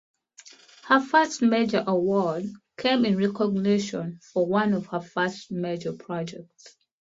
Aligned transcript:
Her 0.85 0.99
first 0.99 1.43
major 1.43 1.83
award 1.85 2.45
came 2.75 3.05
in 3.05 3.17
recognition 3.19 4.17
for 4.33 4.47
one 4.47 4.73
of 4.73 4.87
her 4.87 4.99
first 4.99 5.51
major 5.51 5.93
projects. 5.93 6.75